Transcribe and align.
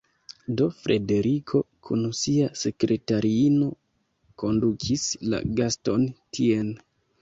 Do 0.61 0.69
Frederiko 0.77 1.61
kun 1.89 2.07
sia 2.21 2.49
sekretariino 2.63 3.71
kondukis 4.45 5.09
la 5.31 5.47
gaston 5.65 6.13
tien. 6.21 6.79